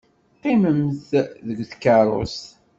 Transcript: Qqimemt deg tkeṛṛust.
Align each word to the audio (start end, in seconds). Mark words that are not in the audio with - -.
Qqimemt 0.37 1.09
deg 1.47 1.59
tkeṛṛust. 1.71 2.45